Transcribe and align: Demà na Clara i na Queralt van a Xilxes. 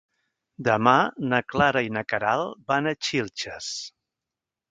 Demà 0.67 0.93
na 1.33 1.41
Clara 1.55 1.83
i 1.89 1.91
na 1.99 2.03
Queralt 2.13 2.65
van 2.73 2.93
a 2.93 2.93
Xilxes. 3.09 3.71